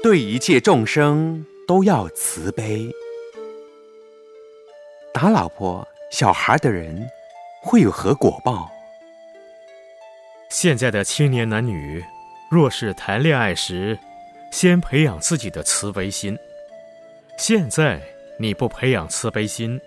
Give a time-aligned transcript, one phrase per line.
[0.00, 2.88] 对一切众生都要慈悲。
[5.12, 7.10] 打老婆、小孩的人
[7.62, 8.70] 会有何果报？
[10.50, 12.04] 现在的青年男女，
[12.48, 13.98] 若是谈恋爱时，
[14.52, 16.38] 先培养自己的慈悲心。
[17.36, 18.00] 现在
[18.38, 19.80] 你不培养慈悲心，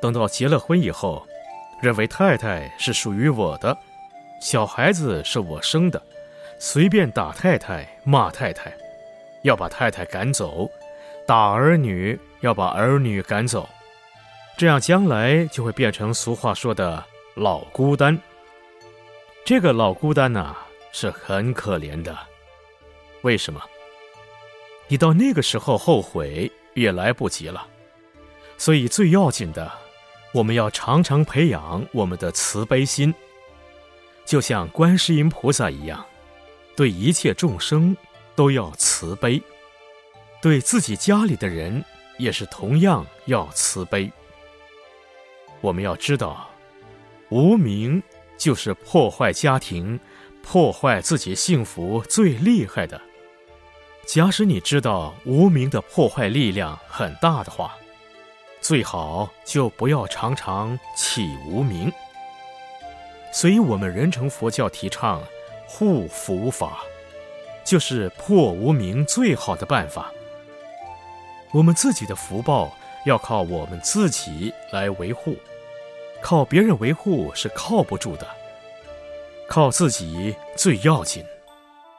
[0.00, 1.26] 等到结了婚以后，
[1.82, 3.76] 认为太太是属于我的，
[4.40, 6.02] 小孩子是我生的，
[6.58, 8.72] 随便打太太、骂太太，
[9.44, 10.68] 要把太太赶走；
[11.26, 13.68] 打儿女要把儿女赶走，
[14.58, 18.18] 这样将来就会变成俗话说的老孤单。
[19.44, 20.56] 这个老孤单呐，
[20.92, 22.16] 是很可怜的。
[23.20, 23.60] 为什么？
[24.88, 27.66] 你到那个时候后悔也来不及了。
[28.56, 29.70] 所以最要紧的，
[30.32, 33.12] 我们要常常培养我们的慈悲心，
[34.24, 36.02] 就像观世音菩萨一样，
[36.74, 37.94] 对一切众生
[38.34, 39.42] 都要慈悲，
[40.40, 41.84] 对自己家里的人
[42.18, 44.10] 也是同样要慈悲。
[45.60, 46.48] 我们要知道，
[47.30, 48.02] 无名。
[48.36, 49.98] 就是破坏家庭、
[50.42, 53.00] 破坏自己幸福最厉害的。
[54.04, 57.76] 假使你知道无名的破坏力量很大的话，
[58.60, 61.90] 最好就不要常常起无名。
[63.32, 65.22] 所以我们人成佛教提倡
[65.64, 66.82] 护福法，
[67.64, 70.12] 就是破无名最好的办法。
[71.52, 72.76] 我们自己的福报
[73.06, 75.36] 要靠我们自己来维护。
[76.20, 78.26] 靠别人维护是靠不住的，
[79.46, 81.22] 靠自己最要紧，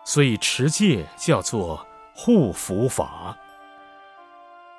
[0.03, 1.85] 所以持戒叫做
[2.15, 3.37] 护福法。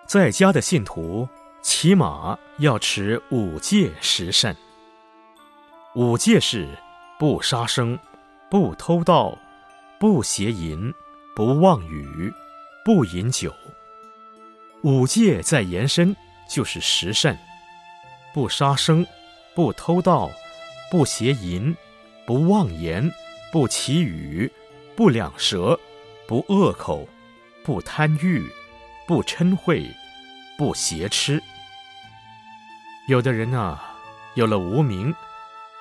[0.05, 1.29] 在家的信徒
[1.63, 4.57] 起码要持五戒十善。
[5.95, 6.69] 五戒是
[7.19, 7.97] 不杀生、
[8.51, 9.39] 不偷盗、
[9.99, 10.93] 不邪淫、
[11.35, 12.33] 不妄语、
[12.85, 13.53] 不饮酒。
[14.83, 16.15] 五戒再延伸
[16.49, 17.39] 就是十善：
[18.33, 19.07] 不杀生。
[19.55, 20.31] 不偷盗，
[20.91, 21.75] 不邪淫，
[22.27, 23.11] 不妄言，
[23.51, 24.53] 不绮语，
[24.95, 25.81] 不两舌，
[26.29, 27.09] 不恶口，
[27.65, 28.47] 不贪欲，
[29.07, 29.83] 不嗔恚，
[30.59, 31.43] 不邪痴。
[33.09, 33.81] 有的人呐，
[34.35, 35.15] 有了无名，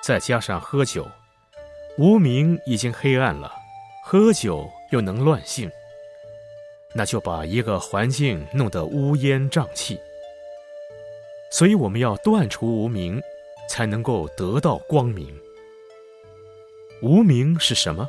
[0.02, 1.06] 再加上喝酒，
[1.98, 3.52] 无名已经黑暗了，
[4.08, 5.68] 喝酒又能乱性，
[6.92, 10.00] 那就把一个环境弄得乌烟瘴气。
[11.50, 13.20] 所以我们要断除无名。
[13.68, 15.36] 才能够得到光明。
[17.02, 18.08] 无名是什么？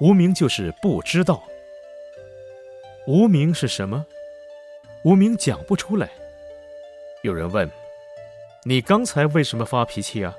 [0.00, 1.40] 无名就是不知道。
[3.06, 4.04] 无名是什么？
[5.04, 6.10] 无名讲不出来。
[7.22, 7.70] 有人问
[8.66, 10.36] ：“你刚才为什么发脾气啊？”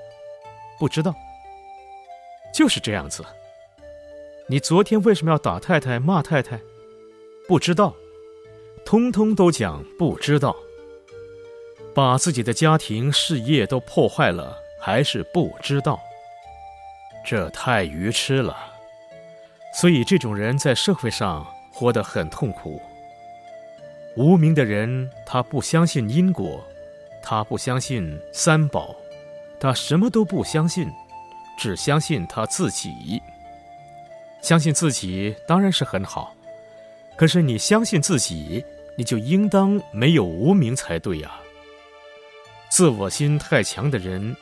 [0.78, 1.16] 不知道。
[2.54, 3.26] 就是这样子。
[4.50, 6.62] 你昨天为什么要打太太、骂太太？
[7.50, 7.94] 不知道。
[8.86, 10.56] 通通都讲不知道。
[11.94, 16.00] 把自己的家庭、事业都破坏了，还是不知道，
[17.26, 18.56] 这太愚痴了。
[19.74, 22.82] 所以这种人在社会上活得很痛苦。
[24.16, 26.64] 无名的人，他不相信因果，
[27.22, 28.96] 他不相信三宝，
[29.60, 30.90] 他什么都不相信，
[31.60, 33.22] 只相信他自己。
[34.42, 36.36] 相信自己当然是很好，
[37.18, 38.64] 可是你相信自己，
[38.98, 41.40] 你就应当没有无名才对呀。
[42.70, 44.36] 自我心太强的人，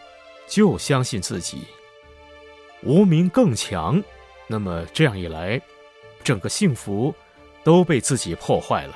[0.48, 1.60] 就相信自己；
[2.84, 4.04] 无名更强，
[4.48, 5.62] 那么这样一来，
[6.24, 7.14] 整个幸福
[7.64, 8.96] 都被自己破坏了。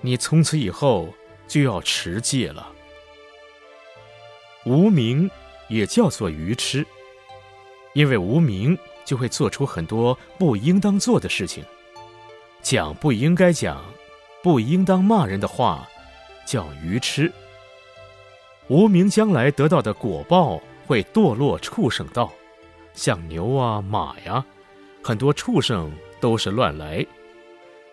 [0.00, 1.12] 你从此以后
[1.48, 2.70] 就要持戒了。
[4.64, 5.28] 无名
[5.68, 6.86] 也叫做愚痴，
[7.94, 8.76] 因为无名
[9.08, 11.64] 就会做出很多不应当做的事情，
[12.60, 13.82] 讲不应该讲、
[14.42, 15.88] 不应当骂人的话，
[16.44, 17.32] 叫愚痴。
[18.66, 22.30] 无名将来得到的果报会堕落畜生道，
[22.92, 24.44] 像牛啊、马呀，
[25.02, 25.90] 很多畜生
[26.20, 27.06] 都是乱来。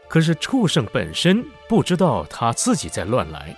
[0.10, 3.56] 可是畜生本身不知道他自己在乱来，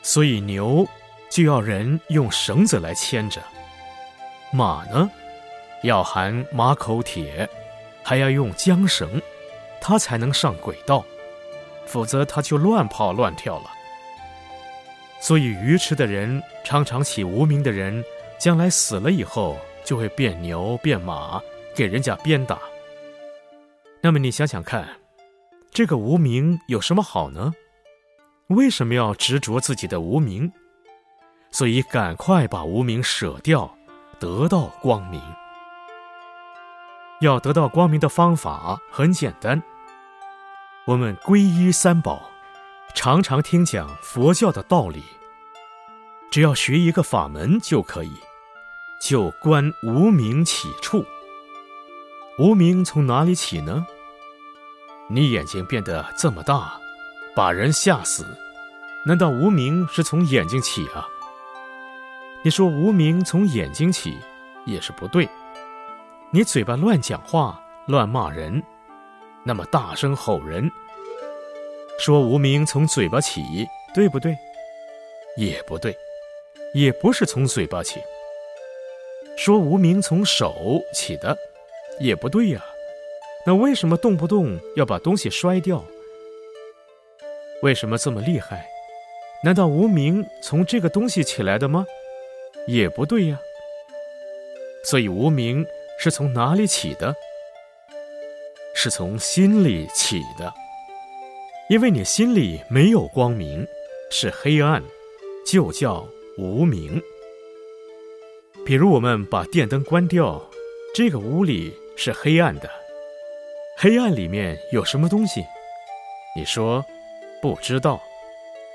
[0.00, 0.88] 所以牛
[1.28, 3.42] 就要人用绳子来牵着，
[4.50, 5.10] 马呢
[5.84, 7.46] 要含马口铁，
[8.02, 9.20] 还要用缰绳，
[9.82, 11.04] 它才能上轨道，
[11.84, 13.70] 否则它就乱跑乱跳了。
[15.20, 18.02] 所以，愚痴的人常常起无名的人，
[18.38, 21.38] 将来死了以后就会变牛变马，
[21.74, 22.58] 给人家鞭打。
[24.00, 24.88] 那么你想想看，
[25.70, 27.52] 这个无名有什么好呢？
[28.46, 30.50] 为什么要执着自己的无名？
[31.50, 33.76] 所以，赶快把无名舍掉，
[34.18, 35.20] 得到光明。
[37.20, 39.62] 要得到光明的方法很简单，
[40.84, 42.30] 我们皈依三宝，
[42.94, 45.02] 常常听讲佛教的道理。
[46.30, 48.12] 只要学一个法门就可以，
[49.00, 51.04] 就观无明起处。
[52.38, 53.86] 无明从哪里起呢？
[55.08, 56.72] 你眼睛变得这么大，
[57.36, 58.26] 把人吓死，
[59.06, 61.06] 难道无明是从眼睛起啊？
[62.42, 64.18] 你说无明从眼睛起，
[64.66, 65.28] 也是不对。
[66.34, 68.60] 你嘴巴乱讲话，乱骂人。
[69.44, 70.68] 那么大声吼人，
[71.96, 73.40] 说无名从嘴巴起，
[73.94, 74.36] 对不对？
[75.36, 75.96] 也不对，
[76.74, 78.00] 也不是从嘴巴起。
[79.36, 81.38] 说无名从手起的，
[82.00, 82.60] 也不对呀。
[83.46, 85.84] 那为什么动不动要把东西摔掉？
[87.62, 88.66] 为什么这么厉害？
[89.44, 91.86] 难道无名从这个东西起来的吗？
[92.66, 93.38] 也不对呀。
[94.82, 95.64] 所以无名
[96.04, 97.16] 是从哪里起的？
[98.74, 100.52] 是从心里起的，
[101.70, 103.66] 因为你心里没有光明，
[104.10, 104.82] 是黑暗，
[105.46, 106.06] 就叫
[106.36, 107.02] 无明。
[108.66, 110.42] 比如我们把电灯关掉，
[110.94, 112.68] 这个屋里是黑暗的，
[113.78, 115.42] 黑暗里面有什么东西？
[116.36, 116.84] 你说
[117.40, 117.98] 不知道，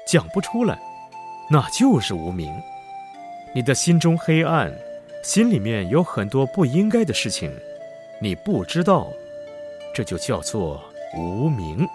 [0.08, 0.80] 讲不出来，
[1.48, 2.52] 那就是无明。
[3.54, 4.76] 你的心中黑暗，
[5.22, 7.52] 心里面有很多不应该的事情，
[8.22, 9.08] 你不知道。
[9.94, 10.82] 这就叫做
[11.18, 11.86] 无明。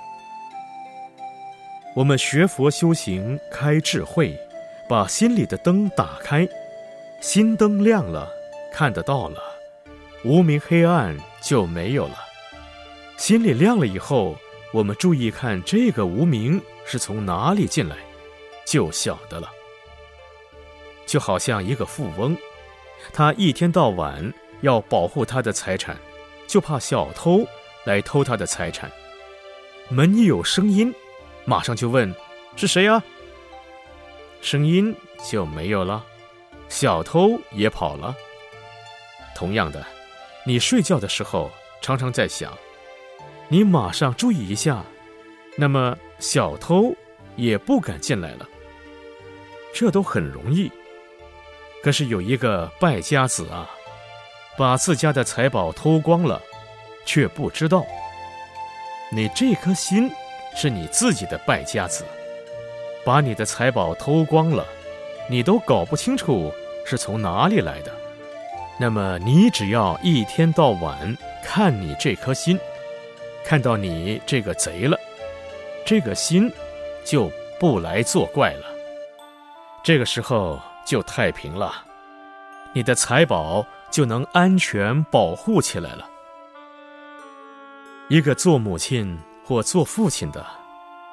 [1.95, 4.37] 我们学佛修行，开智慧，
[4.89, 6.47] 把心里的灯打开，
[7.21, 8.29] 心灯亮了，
[8.73, 9.41] 看得到了，
[10.25, 12.17] 无明黑暗就没有了。
[13.17, 14.37] 心里亮了以后，
[14.73, 17.97] 我们注意看这个无明是从哪里进来，
[18.67, 19.49] 就晓得了。
[21.07, 22.37] 就好像一个富翁，
[23.13, 25.97] 他一天到晚要保护他的财产，
[26.47, 27.47] 就怕小偷。
[27.85, 28.91] 来偷他的财产，
[29.91, 30.91] 门一有声音，
[31.45, 32.15] 马上就问
[32.57, 33.03] ：“是谁呀？”
[34.41, 36.03] 声音就没有了，
[36.71, 38.17] 小偷也跑了。
[39.37, 39.85] 同样的，
[40.47, 41.51] 你睡觉的时候
[41.83, 42.57] 常常在想，
[43.49, 44.83] 你马上注意一下，
[45.55, 46.97] 那么小偷
[47.37, 48.49] 也不敢进来了。
[49.75, 50.73] 这都很容易。
[51.85, 53.69] 可是有一个败家子啊，
[54.57, 56.41] 把自家的财宝偷光了。
[57.05, 57.85] 却不知道，
[59.13, 60.11] 你这颗心
[60.57, 62.03] 是你自己的败家子，
[63.05, 64.67] 把你的财宝偷光了，
[65.29, 66.51] 你都搞不清楚
[66.87, 67.93] 是从哪里来的。
[68.81, 72.59] 那么你只要一天到晚看你这颗心，
[73.45, 74.99] 看到你这个贼了，
[75.85, 76.51] 这个心
[77.05, 78.65] 就不来作怪了。
[79.83, 81.85] 这个时候就太平了，
[82.73, 86.09] 你的财宝就能安全保护起来了。
[88.09, 90.45] 一个做母亲或做父亲的，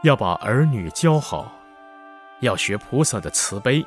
[0.04, 1.52] 要把儿女教好，
[2.42, 3.86] 要学菩萨的慈悲。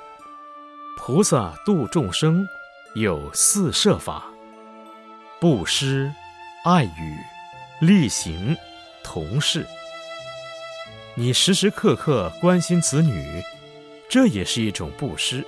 [0.96, 2.46] 菩萨度众生
[2.94, 4.24] 有四摄法：
[5.38, 6.10] 布施、
[6.64, 7.18] 爱语、
[7.80, 8.56] 力行、
[9.02, 9.66] 同事。
[11.14, 13.42] 你时时刻刻关心子女，
[14.08, 15.44] 这也是一种布施。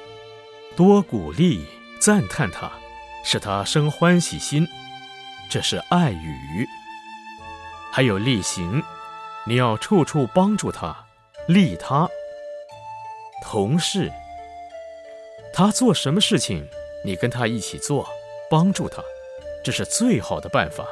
[0.76, 1.66] 多鼓励、
[1.98, 2.70] 赞叹他，
[3.24, 4.68] 使他生欢喜心，
[5.48, 6.68] 这是爱语。
[7.90, 8.82] 还有力行，
[9.46, 10.94] 你要处处帮助他，
[11.46, 12.06] 利他。
[13.42, 14.12] 同事，
[15.50, 16.68] 他做什么事情，
[17.02, 18.06] 你跟他一起做，
[18.50, 19.02] 帮助他，
[19.64, 20.86] 这是最好的办法。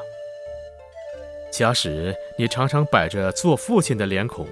[1.52, 4.48] 假使你常常摆着做父亲的脸孔，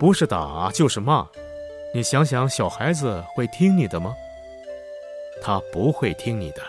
[0.00, 1.28] 不是打就是骂，
[1.94, 4.16] 你想想小孩子会听你的吗？
[5.44, 6.62] 他不会听你的。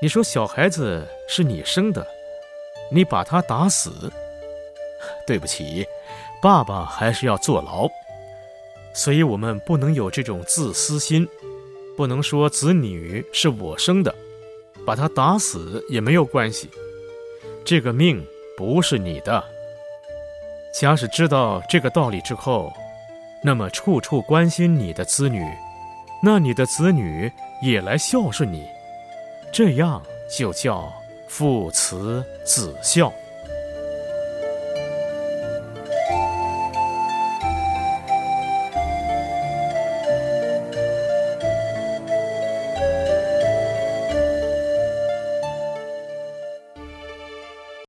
[0.00, 2.06] 你说小孩子是你生的。
[2.92, 3.90] 你把他打死，
[5.26, 5.86] 对不起，
[6.42, 7.88] 爸爸还是要坐牢。
[8.92, 11.28] 所以我们不能有这种自私心，
[11.96, 14.12] 不能说子女是我生的，
[14.84, 16.68] 把他打死也没有关系。
[17.64, 18.24] 这个命
[18.56, 19.42] 不是你的。
[20.72, 22.72] 假使知道这个道理之后，
[23.44, 25.44] 那么处处关心你的子女，
[26.22, 27.30] 那你的子女
[27.62, 28.66] 也来孝顺你，
[29.52, 30.92] 这样就叫。
[31.28, 33.12] 父慈子孝。